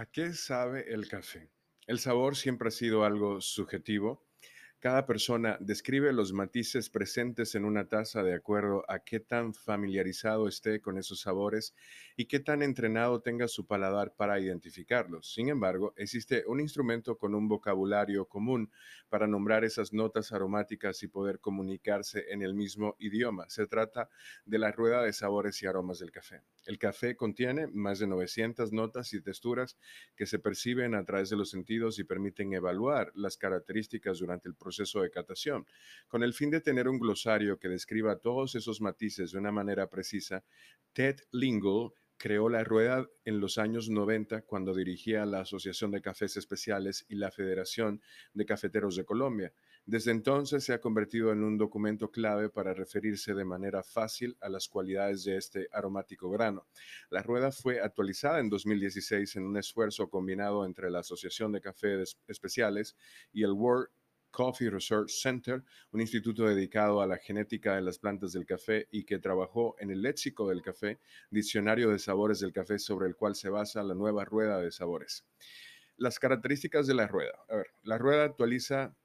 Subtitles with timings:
[0.00, 1.50] ¿A qué sabe el café?
[1.86, 4.26] El sabor siempre ha sido algo subjetivo.
[4.80, 10.48] Cada persona describe los matices presentes en una taza de acuerdo a qué tan familiarizado
[10.48, 11.74] esté con esos sabores
[12.16, 15.34] y qué tan entrenado tenga su paladar para identificarlos.
[15.34, 18.70] Sin embargo, existe un instrumento con un vocabulario común
[19.10, 23.50] para nombrar esas notas aromáticas y poder comunicarse en el mismo idioma.
[23.50, 24.08] Se trata
[24.46, 26.40] de la rueda de sabores y aromas del café.
[26.64, 29.76] El café contiene más de 900 notas y texturas
[30.16, 34.54] que se perciben a través de los sentidos y permiten evaluar las características durante el
[34.54, 35.66] proceso de catación.
[36.08, 39.88] Con el fin de tener un glosario que describa todos esos matices de una manera
[39.88, 40.44] precisa,
[40.92, 46.36] Ted Lingle creó la rueda en los años 90 cuando dirigía la Asociación de Cafés
[46.36, 48.02] Especiales y la Federación
[48.34, 49.54] de Cafeteros de Colombia.
[49.86, 54.50] Desde entonces se ha convertido en un documento clave para referirse de manera fácil a
[54.50, 56.66] las cualidades de este aromático grano.
[57.08, 62.18] La rueda fue actualizada en 2016 en un esfuerzo combinado entre la Asociación de Cafés
[62.28, 62.96] Especiales
[63.32, 63.88] y el World
[64.30, 69.04] Coffee Research Center, un instituto dedicado a la genética de las plantas del café y
[69.04, 71.00] que trabajó en el léxico del café,
[71.30, 75.24] diccionario de sabores del café sobre el cual se basa la nueva rueda de sabores.
[75.96, 77.38] Las características de la rueda.
[77.48, 78.96] A ver, la rueda actualiza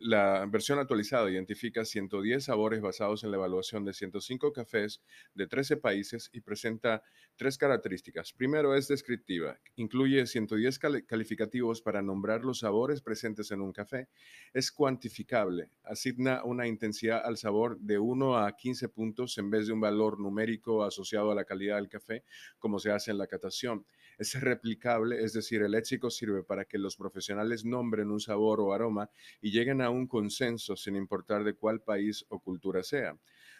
[0.00, 5.02] la versión actualizada identifica 110 sabores basados en la evaluación de 105 cafés
[5.34, 7.02] de 13 países y presenta
[7.36, 8.32] tres características.
[8.32, 14.08] Primero es descriptiva, incluye 110 calificativos para nombrar los sabores presentes en un café.
[14.54, 19.72] Es cuantificable, asigna una intensidad al sabor de 1 a 15 puntos en vez de
[19.72, 22.24] un valor numérico asociado a la calidad del café,
[22.58, 23.84] como se hace en la catación.
[24.18, 28.72] Es replicable, es decir, el léxico sirve para que los profesionales nombren un sabor o
[28.72, 29.10] aroma
[29.42, 33.16] y lleguen a un consenso sin importar de cuál país o cultura sea.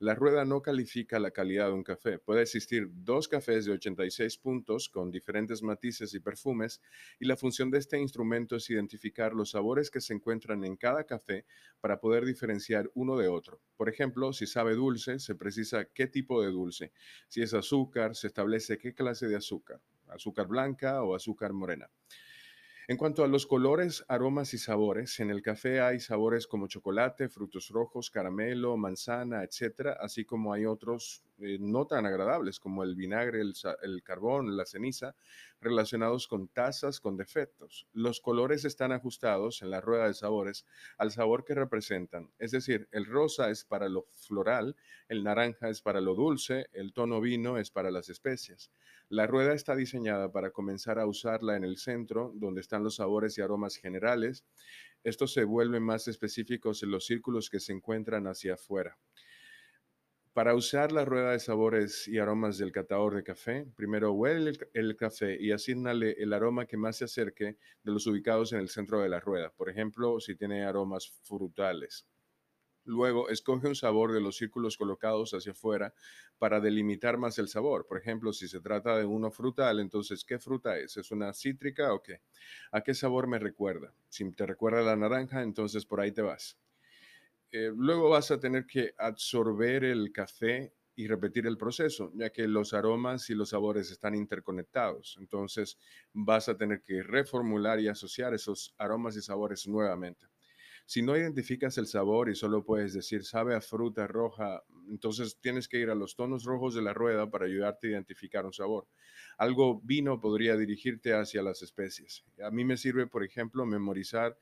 [0.00, 2.18] La rueda no califica la calidad de un café.
[2.18, 6.80] Puede existir dos cafés de 86 puntos con diferentes matices y perfumes
[7.18, 11.04] y la función de este instrumento es identificar los sabores que se encuentran en cada
[11.04, 11.44] café
[11.82, 13.60] para poder diferenciar uno de otro.
[13.76, 16.92] Por ejemplo, si sabe dulce, se precisa qué tipo de dulce.
[17.28, 21.90] Si es azúcar, se establece qué clase de azúcar, azúcar blanca o azúcar morena.
[22.90, 27.28] En cuanto a los colores, aromas y sabores, en el café hay sabores como chocolate,
[27.28, 32.94] frutos rojos, caramelo, manzana, etcétera, así como hay otros eh, no tan agradables como el
[32.94, 35.14] vinagre, el, carbón, la ceniza,
[35.60, 37.86] relacionados con tazas con defectos.
[37.92, 40.66] Los colores están ajustados en la rueda de sabores
[40.98, 44.76] al sabor que representan, es decir, el rosa es para lo floral,
[45.08, 48.70] el naranja es para lo dulce, el tono vino es para las especias.
[49.08, 53.36] La rueda está diseñada para comenzar a usarla en el centro, donde están los sabores
[53.36, 54.44] y aromas generales.
[55.02, 58.98] Estos se vuelven más específicos en los círculos que se encuentran hacia afuera.
[60.32, 64.96] Para usar la rueda de sabores y aromas del catador de café, primero huele el,
[64.96, 69.00] café y asignale el aroma que más se acerque de los ubicados en el centro
[69.00, 69.50] de la rueda.
[69.50, 72.06] Por ejemplo, si tiene aromas frutales.
[72.84, 75.94] Luego, escoge un sabor de los círculos colocados hacia afuera
[76.38, 77.86] para delimitar más el sabor.
[77.88, 80.96] Por ejemplo, si se trata de uno frutal, entonces, ¿qué fruta es?
[80.96, 82.22] ¿Es una cítrica o qué?
[82.70, 83.92] ¿A qué sabor me recuerda?
[84.08, 86.56] Si te recuerda la naranja, entonces por ahí te vas.
[87.52, 92.46] Eh, luego vas a tener que absorber el café y repetir el proceso, ya que
[92.46, 95.16] los aromas y los sabores están interconectados.
[95.18, 95.78] Entonces
[96.12, 100.26] vas a tener que reformular y asociar esos aromas y sabores nuevamente.
[100.86, 105.68] Si no identificas el sabor y solo puedes decir sabe a fruta roja, entonces tienes
[105.68, 108.88] que ir a los tonos rojos de la rueda para ayudarte a identificar un sabor.
[109.38, 112.24] Algo vino podría dirigirte hacia las especies.
[112.44, 114.38] A mí me sirve, por ejemplo, memorizar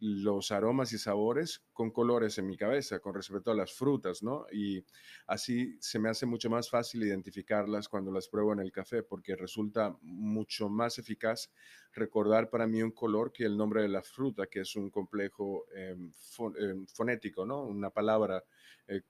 [0.00, 4.46] los aromas y sabores con colores en mi cabeza con respecto a las frutas, ¿no?
[4.52, 4.84] Y
[5.26, 9.36] así se me hace mucho más fácil identificarlas cuando las pruebo en el café porque
[9.36, 11.50] resulta mucho más eficaz
[11.92, 15.66] recordar para mí un color que el nombre de la fruta, que es un complejo
[15.74, 16.12] em,
[16.58, 17.62] em, fonético, ¿no?
[17.62, 18.44] Una palabra
[18.88, 19.02] eh,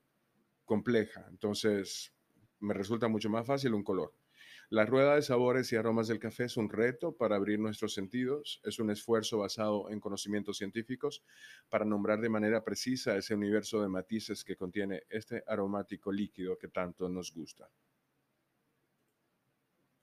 [0.63, 1.25] compleja.
[1.29, 2.13] Entonces,
[2.59, 4.13] me resulta mucho más fácil un color.
[4.69, 8.61] La rueda de sabores y aromas del café es un reto para abrir nuestros sentidos,
[8.63, 11.23] es un esfuerzo basado en conocimientos científicos
[11.69, 16.69] para nombrar de manera precisa ese universo de matices que contiene este aromático líquido que
[16.69, 17.69] tanto nos gusta.